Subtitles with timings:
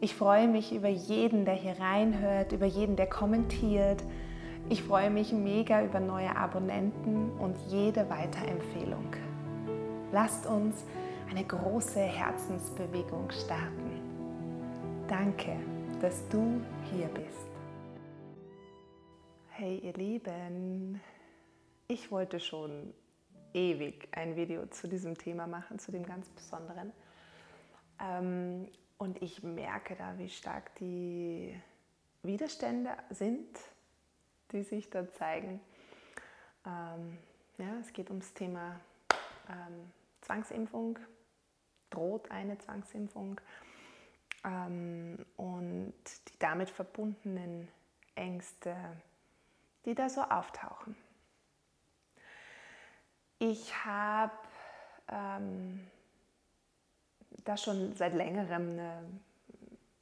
[0.00, 4.02] Ich freue mich über jeden, der hier reinhört, über jeden, der kommentiert.
[4.68, 9.14] Ich freue mich mega über neue Abonnenten und jede Weiterempfehlung.
[10.12, 10.84] Lasst uns
[11.30, 14.00] eine große Herzensbewegung starten.
[15.08, 15.56] Danke,
[16.00, 16.60] dass du
[16.92, 17.48] hier bist.
[19.50, 21.00] Hey ihr Lieben,
[21.88, 22.92] ich wollte schon
[23.52, 26.92] ewig ein Video zu diesem Thema machen, zu dem ganz Besonderen.
[28.98, 31.60] Und ich merke da, wie stark die
[32.22, 33.58] Widerstände sind,
[34.52, 35.60] die sich da zeigen.
[36.66, 37.18] Ähm,
[37.58, 38.80] ja, es geht ums Thema
[39.48, 40.98] ähm, Zwangsimpfung,
[41.90, 43.40] droht eine Zwangsimpfung
[44.44, 45.94] ähm, und
[46.28, 47.68] die damit verbundenen
[48.14, 48.76] Ängste,
[49.84, 50.96] die da so auftauchen.
[53.38, 54.32] Ich habe
[55.08, 55.86] ähm,
[57.44, 59.16] da schon seit längerem eine,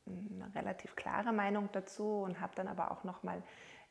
[0.07, 3.43] eine relativ klare Meinung dazu und habe dann aber auch noch mal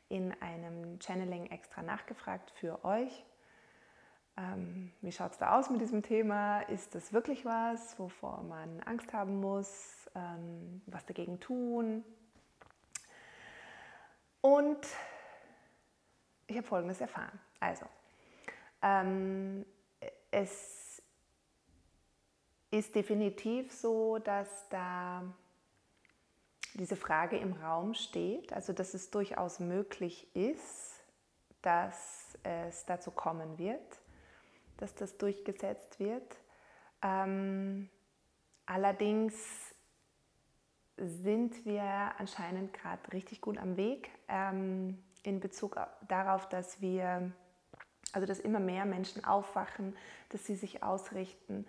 [0.08, 3.24] in einem Channeling extra nachgefragt für euch.
[4.36, 6.60] Ähm, wie schaut es da aus mit diesem Thema?
[6.62, 10.10] Ist das wirklich was, wovor man Angst haben muss?
[10.14, 12.04] Ähm, was dagegen tun?
[14.40, 14.86] Und
[16.46, 17.38] ich habe Folgendes erfahren.
[17.60, 17.86] Also,
[18.82, 19.64] ähm,
[20.30, 20.81] es
[22.72, 25.22] ist definitiv so, dass da
[26.74, 31.04] diese Frage im Raum steht, also dass es durchaus möglich ist,
[31.60, 34.00] dass es dazu kommen wird,
[34.78, 36.36] dass das durchgesetzt wird.
[37.02, 37.90] Ähm,
[38.64, 39.34] allerdings
[40.96, 41.84] sind wir
[42.18, 45.76] anscheinend gerade richtig gut am Weg ähm, in Bezug
[46.08, 47.32] darauf, dass wir,
[48.12, 49.94] also dass immer mehr Menschen aufwachen,
[50.30, 51.66] dass sie sich ausrichten,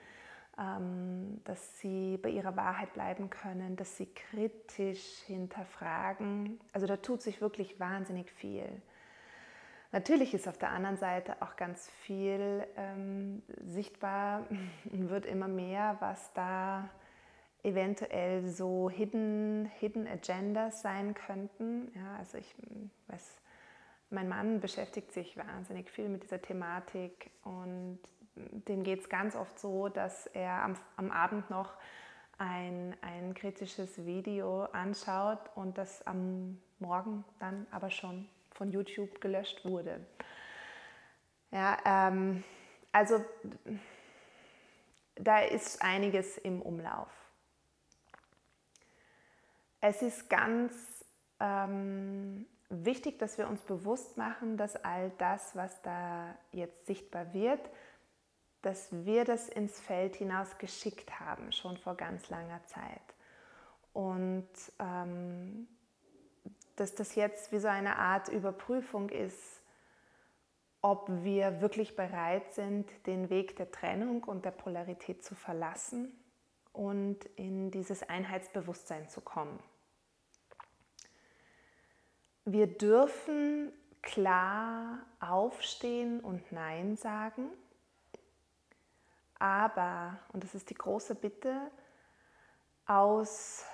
[0.55, 6.59] dass sie bei ihrer Wahrheit bleiben können, dass sie kritisch hinterfragen.
[6.73, 8.81] Also da tut sich wirklich wahnsinnig viel.
[9.91, 14.45] Natürlich ist auf der anderen Seite auch ganz viel ähm, sichtbar
[14.91, 16.89] und wird immer mehr, was da
[17.63, 21.91] eventuell so Hidden, Hidden Agendas sein könnten.
[21.95, 22.53] Ja, also ich
[23.07, 23.41] weiß,
[24.09, 27.99] mein Mann beschäftigt sich wahnsinnig viel mit dieser Thematik und
[28.35, 31.73] dem geht es ganz oft so, dass er am, am Abend noch
[32.37, 39.63] ein, ein kritisches Video anschaut und das am Morgen dann aber schon von YouTube gelöscht
[39.65, 40.05] wurde.
[41.51, 42.43] Ja, ähm,
[42.91, 43.23] also
[45.15, 47.09] da ist einiges im Umlauf.
[49.81, 50.73] Es ist ganz
[51.39, 57.61] ähm, wichtig, dass wir uns bewusst machen, dass all das, was da jetzt sichtbar wird,
[58.63, 63.01] dass wir das ins Feld hinaus geschickt haben, schon vor ganz langer Zeit.
[63.91, 64.47] Und
[64.79, 65.67] ähm,
[66.77, 69.61] dass das jetzt wie so eine Art Überprüfung ist,
[70.81, 76.11] ob wir wirklich bereit sind, den Weg der Trennung und der Polarität zu verlassen
[76.71, 79.59] und in dieses Einheitsbewusstsein zu kommen.
[82.45, 87.49] Wir dürfen klar aufstehen und Nein sagen
[89.43, 91.69] aber, und das ist die große Bitte,
[92.85, 93.65] aus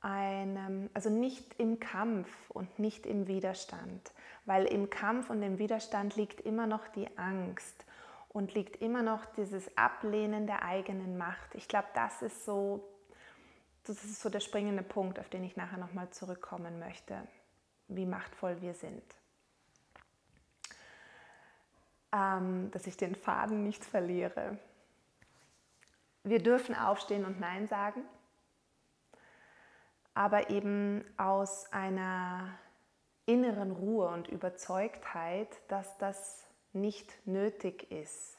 [0.00, 4.12] einem, also nicht im Kampf und nicht im Widerstand,
[4.44, 7.84] weil im Kampf und im Widerstand liegt immer noch die Angst
[8.28, 11.56] und liegt immer noch dieses Ablehnen der eigenen Macht.
[11.56, 12.86] Ich glaube, das ist so,
[13.82, 17.26] das ist so der springende Punkt, auf den ich nachher nochmal zurückkommen möchte,
[17.88, 19.02] wie machtvoll wir sind.
[22.12, 24.56] Ähm, dass ich den Faden nicht verliere.
[26.26, 28.02] Wir dürfen aufstehen und Nein sagen,
[30.12, 32.58] aber eben aus einer
[33.26, 38.38] inneren Ruhe und Überzeugtheit, dass das nicht nötig ist.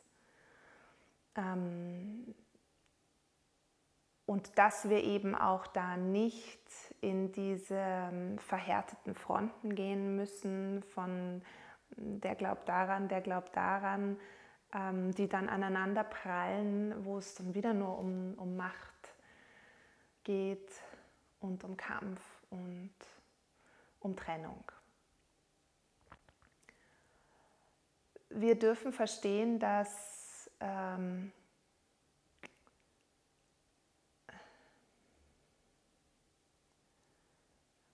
[1.37, 2.35] Ähm,
[4.25, 6.59] und dass wir eben auch da nicht
[6.99, 11.41] in diese verhärteten Fronten gehen müssen von
[11.91, 14.19] der glaubt daran, der glaubt daran,
[14.77, 19.15] ähm, die dann aneinander prallen, wo es dann wieder nur um, um Macht
[20.23, 20.71] geht
[21.39, 22.93] und um Kampf und
[23.99, 24.63] um Trennung.
[28.29, 31.31] Wir dürfen verstehen, dass ähm,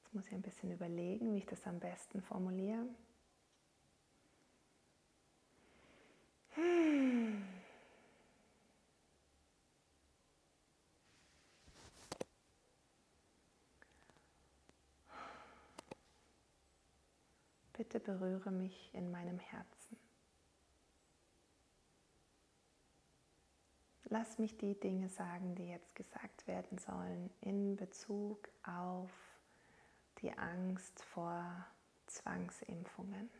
[0.03, 2.87] jetzt muss ich ein bisschen überlegen, wie ich das am besten formuliere.
[17.73, 19.97] Bitte berühre mich in meinem Herzen.
[24.05, 29.09] Lass mich die Dinge sagen, die jetzt gesagt werden sollen in Bezug auf
[30.21, 31.65] die Angst vor
[32.05, 33.31] Zwangsimpfungen.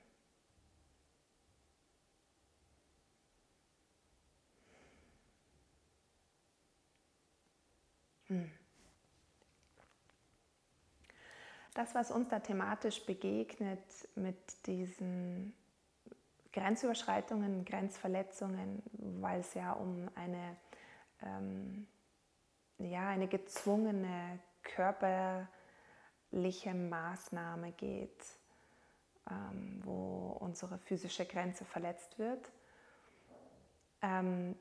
[11.73, 13.83] Das, was uns da thematisch begegnet
[14.15, 14.37] mit
[14.67, 15.55] diesen
[16.51, 18.83] Grenzüberschreitungen, Grenzverletzungen,
[19.21, 20.55] weil es ja um eine,
[21.23, 21.87] ähm,
[22.77, 25.47] ja, eine gezwungene körperliche
[26.73, 28.23] Maßnahme geht,
[29.31, 32.51] ähm, wo unsere physische Grenze verletzt wird.
[34.03, 34.55] Ähm,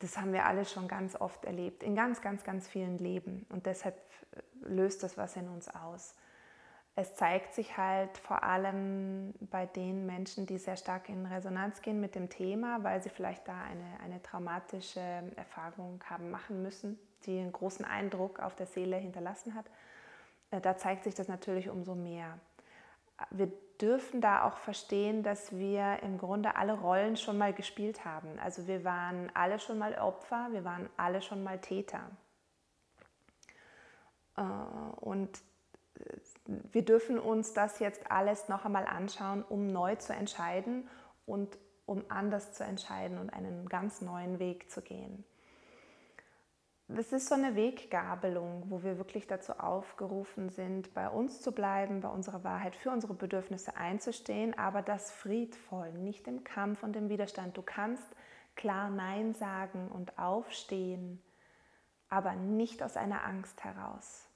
[0.00, 3.46] das haben wir alle schon ganz oft erlebt, in ganz, ganz, ganz vielen Leben.
[3.50, 3.96] Und deshalb
[4.32, 6.14] äh, löst das was in uns aus.
[6.96, 12.00] Es zeigt sich halt vor allem bei den Menschen, die sehr stark in Resonanz gehen
[12.00, 15.00] mit dem Thema, weil sie vielleicht da eine, eine traumatische
[15.34, 19.66] Erfahrung haben machen müssen, die einen großen Eindruck auf der Seele hinterlassen hat.
[20.50, 22.38] Äh, da zeigt sich das natürlich umso mehr.
[23.30, 28.38] Wir dürfen da auch verstehen, dass wir im Grunde alle Rollen schon mal gespielt haben.
[28.38, 32.10] Also wir waren alle schon mal Opfer, wir waren alle schon mal Täter.
[34.36, 34.42] Äh,
[35.00, 35.38] und
[35.98, 36.16] äh,
[36.46, 40.88] wir dürfen uns das jetzt alles noch einmal anschauen, um neu zu entscheiden
[41.26, 45.24] und um anders zu entscheiden und einen ganz neuen Weg zu gehen
[46.88, 52.00] es ist so eine Weggabelung, wo wir wirklich dazu aufgerufen sind, bei uns zu bleiben,
[52.00, 57.08] bei unserer Wahrheit, für unsere Bedürfnisse einzustehen, aber das friedvoll, nicht im Kampf und im
[57.08, 57.56] Widerstand.
[57.56, 58.04] Du kannst
[58.54, 61.22] klar Nein sagen und aufstehen,
[62.10, 64.28] aber nicht aus einer Angst heraus,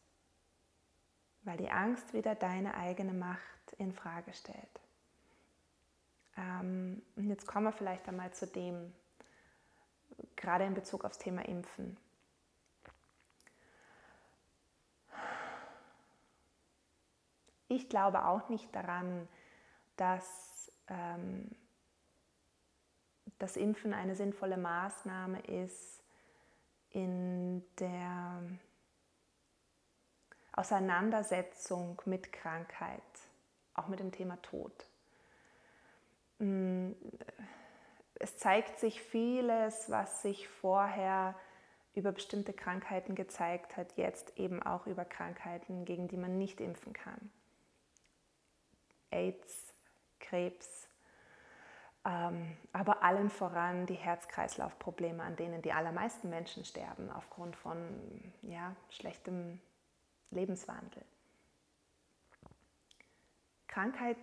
[1.43, 4.81] weil die Angst wieder deine eigene Macht in Frage stellt.
[6.39, 8.95] Ähm, und jetzt kommen wir vielleicht einmal zu dem,
[10.35, 11.99] gerade in Bezug aufs Thema Impfen
[17.69, 19.29] Ich glaube auch nicht daran,
[19.97, 21.51] dass ähm,
[23.39, 26.03] das Impfen eine sinnvolle Maßnahme ist
[26.91, 28.43] in der
[30.53, 33.03] Auseinandersetzung mit Krankheit,
[33.75, 34.73] auch mit dem Thema Tod.
[36.39, 36.93] Mm,
[38.15, 41.35] es zeigt sich vieles, was sich vorher
[41.95, 46.93] über bestimmte Krankheiten gezeigt hat, jetzt eben auch über Krankheiten, gegen die man nicht impfen
[46.93, 47.31] kann.
[49.11, 49.75] AIDS,
[50.19, 50.89] Krebs,
[52.05, 57.77] ähm, aber allen voran die Herz-Kreislauf-Probleme, an denen die allermeisten Menschen sterben aufgrund von
[58.43, 59.61] ja, schlechtem
[60.31, 61.05] Lebenswandel.
[63.67, 64.17] Krankheit,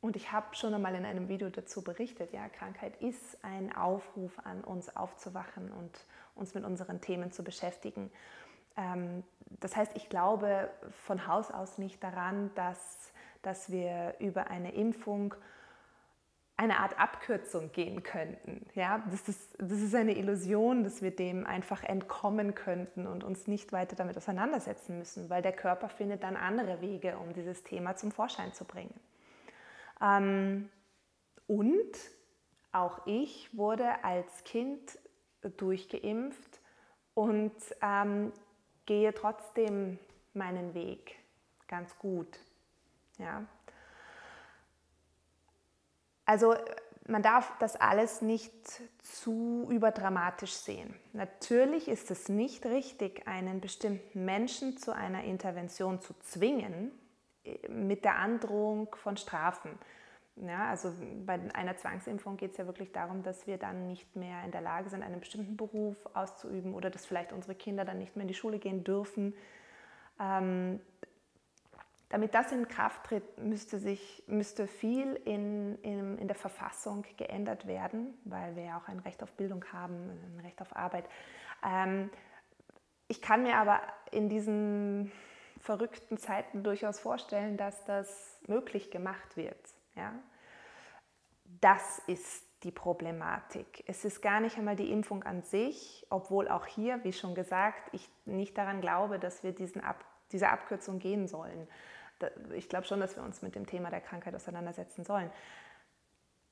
[0.00, 4.38] und ich habe schon einmal in einem Video dazu berichtet, ja, Krankheit ist ein Aufruf
[4.44, 8.10] an uns aufzuwachen und uns mit unseren Themen zu beschäftigen.
[8.76, 9.24] Ähm,
[9.60, 10.70] das heißt, ich glaube
[11.04, 13.11] von Haus aus nicht daran, dass
[13.42, 15.34] dass wir über eine Impfung
[16.56, 18.66] eine Art Abkürzung gehen könnten.
[18.74, 23.48] Ja, das, ist, das ist eine Illusion, dass wir dem einfach entkommen könnten und uns
[23.48, 27.96] nicht weiter damit auseinandersetzen müssen, weil der Körper findet dann andere Wege, um dieses Thema
[27.96, 28.94] zum Vorschein zu bringen.
[30.00, 30.68] Ähm,
[31.48, 31.96] und
[32.70, 34.98] auch ich wurde als Kind
[35.56, 36.60] durchgeimpft
[37.14, 38.32] und ähm,
[38.86, 39.98] gehe trotzdem
[40.32, 41.16] meinen Weg
[41.66, 42.38] ganz gut.
[43.18, 43.44] Ja.
[46.24, 46.54] Also
[47.06, 48.52] man darf das alles nicht
[49.02, 50.94] zu überdramatisch sehen.
[51.12, 56.92] Natürlich ist es nicht richtig, einen bestimmten Menschen zu einer Intervention zu zwingen
[57.44, 59.78] äh, mit der Androhung von Strafen.
[60.36, 60.92] Ja, also
[61.26, 64.62] bei einer Zwangsimpfung geht es ja wirklich darum, dass wir dann nicht mehr in der
[64.62, 68.28] Lage sind, einen bestimmten Beruf auszuüben oder dass vielleicht unsere Kinder dann nicht mehr in
[68.28, 69.34] die Schule gehen dürfen.
[70.18, 70.80] Ähm,
[72.12, 77.66] damit das in Kraft tritt, müsste, sich, müsste viel in, in, in der Verfassung geändert
[77.66, 81.06] werden, weil wir ja auch ein Recht auf Bildung haben, ein Recht auf Arbeit.
[81.66, 82.10] Ähm,
[83.08, 85.10] ich kann mir aber in diesen
[85.58, 89.56] verrückten Zeiten durchaus vorstellen, dass das möglich gemacht wird.
[89.96, 90.12] Ja?
[91.62, 93.84] Das ist die Problematik.
[93.86, 97.88] Es ist gar nicht einmal die Impfung an sich, obwohl auch hier, wie schon gesagt,
[97.92, 101.68] ich nicht daran glaube, dass wir diesen Ab diese Abkürzung gehen sollen.
[102.54, 105.30] Ich glaube schon, dass wir uns mit dem Thema der Krankheit auseinandersetzen sollen.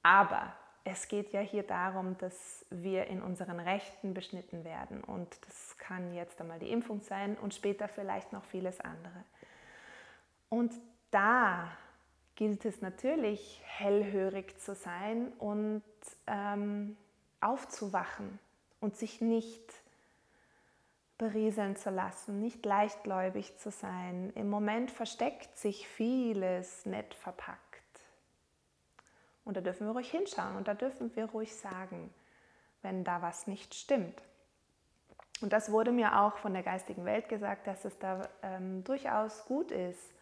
[0.02, 5.04] Aber es geht ja hier darum, dass wir in unseren Rechten beschnitten werden.
[5.04, 9.24] Und das kann jetzt einmal die Impfung sein und später vielleicht noch vieles andere.
[10.48, 10.72] Und
[11.10, 11.70] da
[12.34, 15.82] gilt es natürlich, hellhörig zu sein und
[16.26, 16.96] ähm,
[17.40, 18.38] aufzuwachen
[18.80, 19.74] und sich nicht
[21.20, 24.32] berieseln zu lassen, nicht leichtgläubig zu sein.
[24.34, 27.60] Im Moment versteckt sich vieles nett verpackt.
[29.44, 32.12] Und da dürfen wir ruhig hinschauen und da dürfen wir ruhig sagen,
[32.80, 34.22] wenn da was nicht stimmt.
[35.42, 39.44] Und das wurde mir auch von der geistigen Welt gesagt, dass es da ähm, durchaus
[39.44, 40.14] gut ist,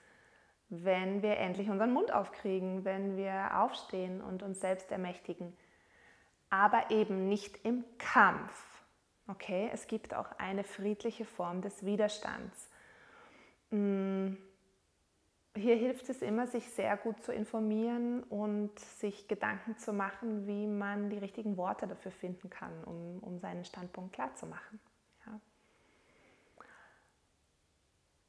[0.68, 5.56] wenn wir endlich unseren Mund aufkriegen, wenn wir aufstehen und uns selbst ermächtigen.
[6.50, 8.67] Aber eben nicht im Kampf.
[9.28, 12.70] Okay, es gibt auch eine friedliche Form des Widerstands.
[13.70, 14.36] Mm,
[15.54, 20.66] hier hilft es immer, sich sehr gut zu informieren und sich Gedanken zu machen, wie
[20.66, 24.80] man die richtigen Worte dafür finden kann, um, um seinen Standpunkt klarzumachen.
[25.26, 25.40] Ja.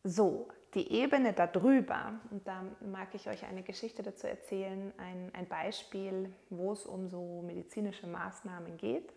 [0.03, 5.47] So, die Ebene darüber, und da mag ich euch eine Geschichte dazu erzählen, ein, ein
[5.47, 9.13] Beispiel, wo es um so medizinische Maßnahmen geht,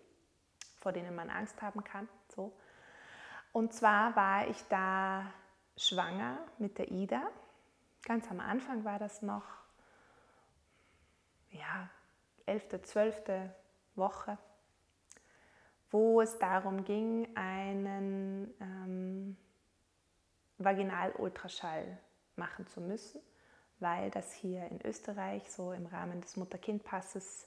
[0.83, 2.09] vor denen man Angst haben kann.
[2.29, 2.53] So.
[3.53, 5.25] Und zwar war ich da
[5.77, 7.23] schwanger mit der Ida
[8.05, 9.45] Ganz am Anfang war das noch,
[11.51, 11.89] ja,
[12.47, 13.23] 11., 12.
[13.95, 14.39] Woche,
[15.91, 19.37] wo es darum ging, einen ähm,
[20.57, 21.99] Vaginalultraschall
[22.37, 23.21] machen zu müssen,
[23.81, 27.47] weil das hier in Österreich so im Rahmen des Mutter-Kind-Passes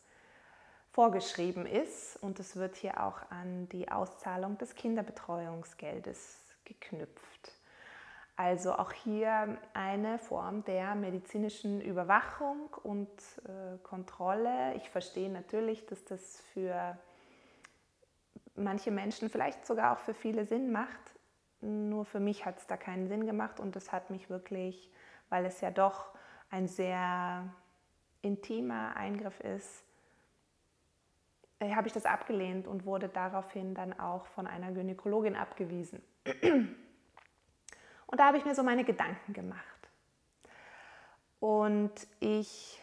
[0.95, 7.51] vorgeschrieben ist und es wird hier auch an die Auszahlung des Kinderbetreuungsgeldes geknüpft.
[8.37, 13.09] Also auch hier eine Form der medizinischen Überwachung und
[13.45, 14.73] äh, Kontrolle.
[14.75, 16.97] Ich verstehe natürlich, dass das für
[18.55, 21.13] manche Menschen, vielleicht sogar auch für viele Sinn macht.
[21.59, 24.89] Nur für mich hat es da keinen Sinn gemacht und das hat mich wirklich,
[25.27, 26.05] weil es ja doch
[26.49, 27.53] ein sehr
[28.21, 29.84] intimer Eingriff ist,
[31.61, 36.01] habe ich das abgelehnt und wurde daraufhin dann auch von einer Gynäkologin abgewiesen.
[38.07, 39.63] Und da habe ich mir so meine Gedanken gemacht.
[41.39, 42.81] Und ich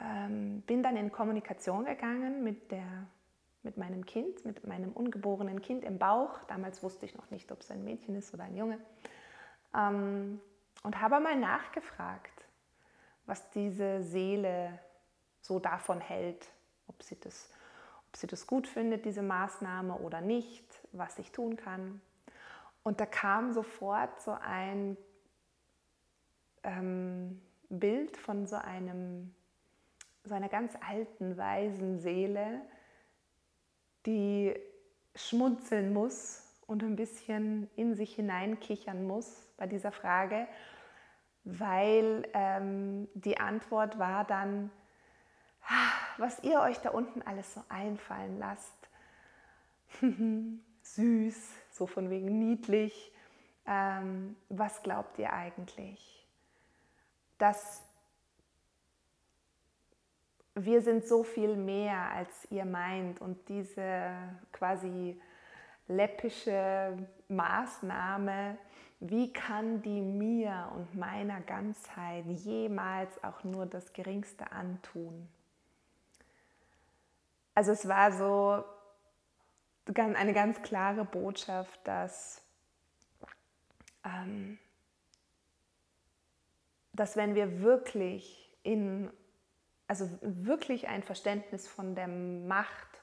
[0.00, 3.06] ähm, bin dann in Kommunikation gegangen mit, der,
[3.62, 6.42] mit meinem Kind, mit meinem ungeborenen Kind im Bauch.
[6.44, 8.78] Damals wusste ich noch nicht, ob es ein Mädchen ist oder ein Junge.
[9.74, 10.40] Ähm,
[10.82, 12.46] und habe mal nachgefragt,
[13.26, 14.78] was diese Seele
[15.40, 16.46] so davon hält,
[16.86, 17.50] ob sie, das,
[18.08, 22.00] ob sie das gut findet, diese Maßnahme oder nicht, was ich tun kann.
[22.82, 24.96] Und da kam sofort so ein
[26.62, 29.34] ähm, Bild von so einem,
[30.24, 32.62] so einer ganz alten, weisen Seele,
[34.06, 34.54] die
[35.14, 40.46] schmunzeln muss und ein bisschen in sich hineinkichern muss bei dieser Frage,
[41.44, 44.70] weil ähm, die Antwort war dann,
[46.20, 48.88] was ihr euch da unten alles so einfallen lasst.
[50.82, 53.12] Süß, so von wegen niedlich.
[53.66, 56.26] Ähm, was glaubt ihr eigentlich?
[57.38, 57.82] Dass
[60.54, 64.12] wir sind so viel mehr, als ihr meint und diese
[64.52, 65.20] quasi
[65.88, 66.98] läppische
[67.28, 68.58] Maßnahme,
[69.00, 75.28] wie kann die mir und meiner Ganzheit jemals auch nur das Geringste antun?
[77.60, 78.64] Also es war so,
[79.94, 82.42] eine ganz klare Botschaft, dass,
[84.02, 84.58] ähm,
[86.94, 89.10] dass wenn wir wirklich in,
[89.88, 93.02] also wirklich ein Verständnis von der Macht,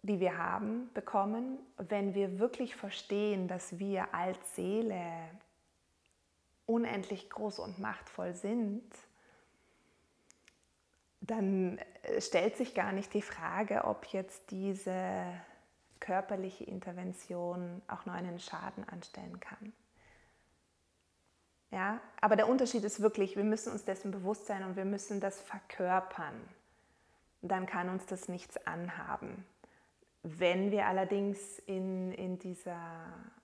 [0.00, 5.12] die wir haben, bekommen, wenn wir wirklich verstehen, dass wir als Seele
[6.64, 8.90] unendlich groß und machtvoll sind,
[11.26, 15.24] dann äh, stellt sich gar nicht die Frage, ob jetzt diese
[16.00, 19.72] körperliche Intervention auch nur einen Schaden anstellen kann.
[21.70, 25.20] Ja, aber der Unterschied ist wirklich, wir müssen uns dessen bewusst sein und wir müssen
[25.20, 26.34] das verkörpern.
[27.42, 29.44] Dann kann uns das nichts anhaben.
[30.28, 32.80] wenn wir allerdings in, in dieser,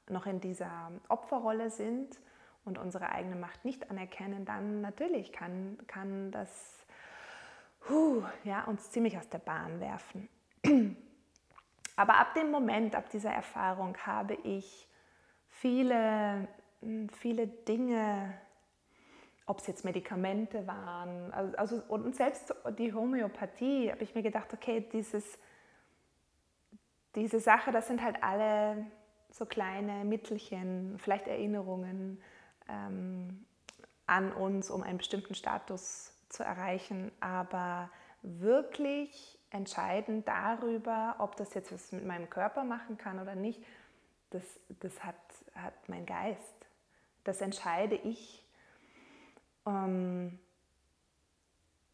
[0.08, 2.20] noch in dieser Opferrolle sind
[2.64, 6.81] und unsere eigene Macht nicht anerkennen, dann natürlich kann, kann das
[7.88, 10.28] huh, ja, uns ziemlich aus der Bahn werfen.
[11.96, 14.88] Aber ab dem Moment, ab dieser Erfahrung habe ich
[15.48, 16.48] viele,
[16.80, 18.34] hm, viele Dinge,
[19.46, 24.52] ob es jetzt Medikamente waren, also, also und selbst die Homöopathie, habe ich mir gedacht,
[24.54, 25.38] okay, dieses,
[27.14, 28.86] diese Sache, das sind halt alle
[29.30, 32.22] so kleine Mittelchen, vielleicht Erinnerungen
[32.68, 33.44] ähm,
[34.06, 37.90] an uns, um einen bestimmten Status zu erreichen, aber
[38.22, 43.62] wirklich entscheidend darüber, ob das jetzt was mit meinem Körper machen kann oder nicht,
[44.30, 44.42] das,
[44.80, 45.16] das hat,
[45.54, 46.66] hat mein Geist.
[47.24, 48.42] Das entscheide ich.
[49.66, 50.38] Ähm,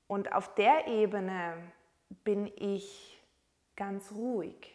[0.07, 1.55] und auf der Ebene
[2.25, 3.21] bin ich
[3.77, 4.75] ganz ruhig.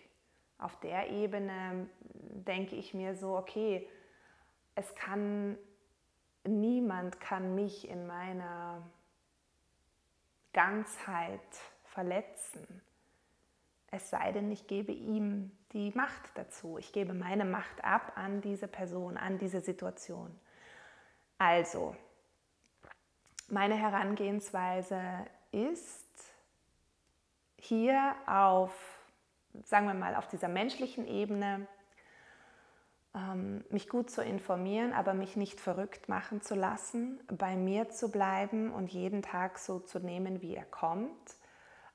[0.57, 3.87] Auf der Ebene denke ich mir so, okay,
[4.75, 5.57] es kann,
[6.43, 8.83] niemand kann mich in meiner
[10.53, 11.41] Ganzheit
[11.83, 12.81] verletzen.
[13.91, 16.77] Es sei denn, ich gebe ihm die Macht dazu.
[16.77, 20.39] Ich gebe meine Macht ab an diese Person, an diese Situation.
[21.37, 21.95] Also,
[23.49, 25.01] meine Herangehensweise
[25.51, 26.33] ist
[27.57, 28.73] hier auf,
[29.63, 31.67] sagen wir mal, auf dieser menschlichen Ebene,
[33.69, 38.71] mich gut zu informieren, aber mich nicht verrückt machen zu lassen, bei mir zu bleiben
[38.71, 41.35] und jeden Tag so zu nehmen, wie er kommt.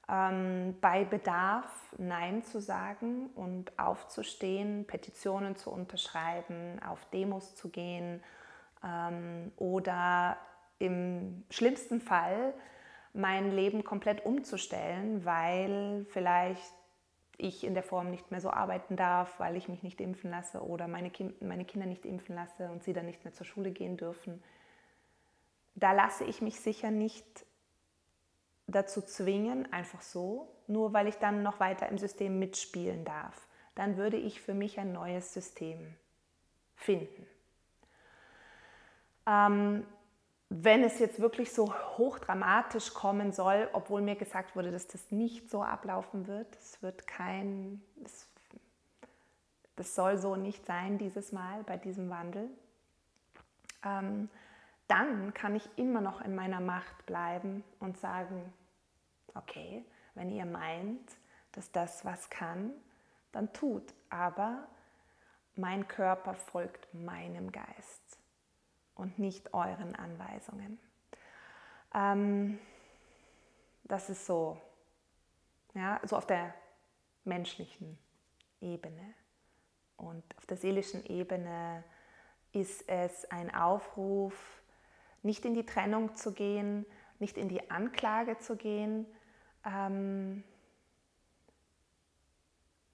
[0.09, 8.23] Ähm, bei Bedarf Nein zu sagen und aufzustehen, Petitionen zu unterschreiben, auf Demos zu gehen
[8.85, 10.39] ähm, oder
[10.79, 12.55] im schlimmsten Fall
[13.13, 16.73] mein Leben komplett umzustellen, weil vielleicht
[17.39, 20.63] ich in der Form nicht mehr so arbeiten darf, weil ich mich nicht impfen lasse
[20.63, 23.71] oder meine, kind, meine Kinder nicht impfen lasse und sie dann nicht mehr zur Schule
[23.71, 24.43] gehen dürfen.
[25.77, 27.47] Da lasse ich mich sicher nicht
[28.67, 33.47] dazu zwingen, einfach so, nur weil ich dann noch weiter im System mitspielen darf.
[33.77, 35.95] Dann würde ich für mich ein neues System
[36.75, 37.27] finden.
[39.27, 39.87] Ähm,
[40.51, 45.51] wenn es jetzt wirklich so hochdramatisch kommen soll, obwohl mir gesagt wurde, dass das nicht
[45.51, 48.29] so ablaufen wird, es wird kein, es,
[49.77, 52.49] das soll so nicht sein dieses Mal bei diesem Wandel,
[53.85, 54.31] ähm,
[54.87, 58.53] dann kann ich immer noch in meiner Macht bleiben und sagen,
[59.35, 59.85] okay,
[60.15, 61.13] wenn ihr meint,
[61.53, 62.73] dass das was kann,
[63.33, 64.67] dann tut, aber
[65.57, 68.18] mein Körper folgt meinem Geist
[68.99, 70.79] und nicht euren Anweisungen.
[71.95, 72.59] Ähm,
[73.85, 74.61] das ist so,
[75.75, 76.55] ja, so auf der
[77.25, 77.99] menschlichen
[78.61, 79.15] Ebene.
[79.97, 81.83] Und auf der seelischen Ebene
[82.53, 84.63] ist es ein Aufruf,
[85.23, 86.85] nicht in die Trennung zu gehen,
[87.19, 89.07] nicht in die Anklage zu gehen,
[89.65, 90.45] ähm,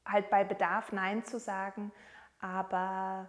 [0.04, 1.92] halt bei Bedarf Nein zu sagen,
[2.40, 3.28] aber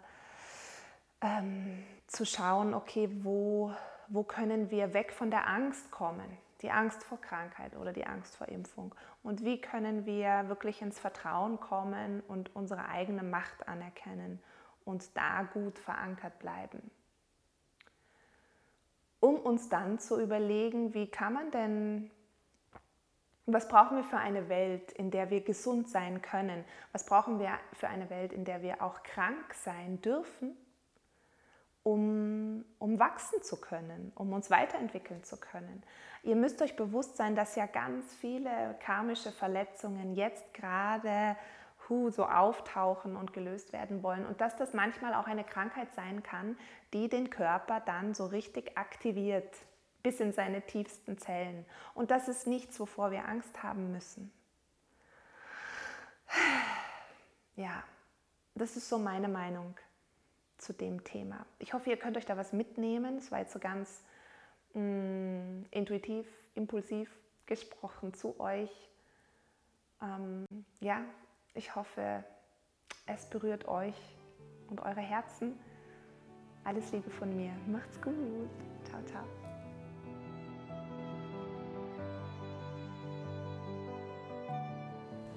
[1.25, 3.73] ähm, zu schauen, okay, wo,
[4.07, 6.38] wo können wir weg von der Angst kommen?
[6.61, 8.93] Die Angst vor Krankheit oder die Angst vor Impfung.
[9.23, 14.39] Und wie können wir wirklich ins Vertrauen kommen und unsere eigene Macht anerkennen
[14.85, 16.91] und da gut verankert bleiben?
[19.19, 22.11] Um uns dann zu überlegen, wie kann man denn
[23.47, 26.65] was brauchen wir für eine Welt, in der wir gesund sein können?
[26.93, 30.57] Was brauchen wir für eine Welt, in der wir auch krank sein dürfen?
[31.86, 35.84] Um, um wachsen zu können, um uns weiterentwickeln zu können.
[36.24, 41.38] Ihr müsst euch bewusst sein, dass ja ganz viele karmische Verletzungen jetzt gerade
[41.88, 46.24] hu, so auftauchen und gelöst werden wollen und dass das manchmal auch eine Krankheit sein
[46.24, 46.58] kann,
[46.91, 49.56] die den Körper dann so richtig aktiviert
[50.02, 51.67] bis in seine tiefsten Zellen.
[51.93, 54.34] Und das ist nichts, wovor wir Angst haben müssen.
[57.56, 57.84] Ja,
[58.56, 59.76] das ist so meine Meinung
[60.65, 61.45] zu dem Thema.
[61.60, 63.17] Ich hoffe, ihr könnt euch da was mitnehmen.
[63.17, 64.04] Es war jetzt so ganz
[64.73, 67.10] mh, mm, intuitiv, impulsiv
[67.45, 68.71] gesprochen zu euch.
[70.01, 70.45] Ähm,
[70.80, 71.01] ja,
[71.54, 72.23] ich hoffe,
[73.06, 73.95] es berührt euch
[74.69, 75.58] und eure Herzen.
[76.63, 77.51] Alles Liebe von mir.
[77.67, 78.49] Macht's gut.
[78.86, 79.23] Ciao, ciao.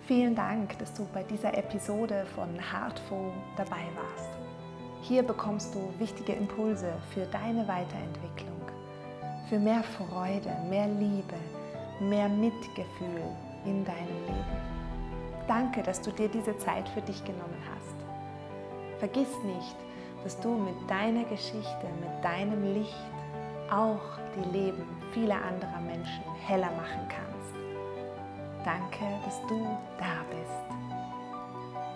[0.06, 4.47] Vielen Dank, dass du bei dieser Episode von Heartful dabei warst.
[5.02, 8.60] Hier bekommst du wichtige Impulse für deine Weiterentwicklung,
[9.48, 11.36] für mehr Freude, mehr Liebe,
[12.00, 13.22] mehr Mitgefühl
[13.64, 14.78] in deinem Leben.
[15.46, 18.98] Danke, dass du dir diese Zeit für dich genommen hast.
[18.98, 19.76] Vergiss nicht,
[20.24, 22.94] dass du mit deiner Geschichte, mit deinem Licht
[23.70, 27.54] auch die Leben vieler anderer Menschen heller machen kannst.
[28.64, 29.64] Danke, dass du
[29.98, 30.77] da bist.